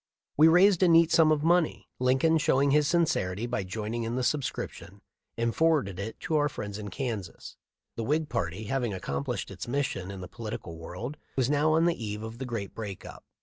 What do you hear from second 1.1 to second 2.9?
sum of money, Lincoln showing his